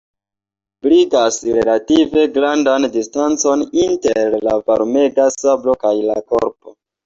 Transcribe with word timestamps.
Tiuj 0.87 0.95
ebligas 1.01 1.37
relative 1.57 2.23
grandan 2.39 2.89
distancon 2.97 3.63
inter 3.85 4.41
la 4.49 4.59
varmega 4.73 5.31
sablo 5.39 5.81
kaj 5.89 5.97
la 6.11 6.21
korpo. 6.35 6.79